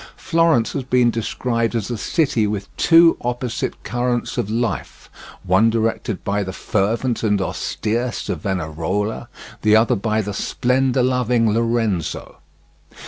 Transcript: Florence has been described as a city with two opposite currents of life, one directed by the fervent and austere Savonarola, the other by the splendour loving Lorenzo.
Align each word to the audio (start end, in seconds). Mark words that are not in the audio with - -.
Florence 0.17 0.73
has 0.73 0.83
been 0.83 1.11
described 1.11 1.75
as 1.75 1.91
a 1.91 1.95
city 1.99 2.47
with 2.47 2.75
two 2.75 3.17
opposite 3.23 3.83
currents 3.83 4.35
of 4.35 4.49
life, 4.49 5.11
one 5.43 5.69
directed 5.69 6.23
by 6.23 6.41
the 6.43 6.51
fervent 6.51 7.21
and 7.21 7.39
austere 7.39 8.11
Savonarola, 8.11 9.29
the 9.61 9.75
other 9.75 9.95
by 9.95 10.19
the 10.23 10.33
splendour 10.33 11.03
loving 11.03 11.53
Lorenzo. 11.53 12.37